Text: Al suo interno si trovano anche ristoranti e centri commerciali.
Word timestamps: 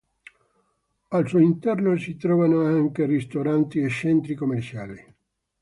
Al 1.09 1.27
suo 1.27 1.37
interno 1.37 1.95
si 1.95 2.17
trovano 2.17 2.65
anche 2.65 3.05
ristoranti 3.05 3.81
e 3.81 3.89
centri 3.89 4.33
commerciali. 4.33 5.13